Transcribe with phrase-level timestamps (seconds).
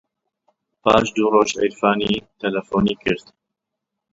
[0.83, 3.25] پاش دوو ڕۆژ عیرفانی تەلەفۆنی کرد.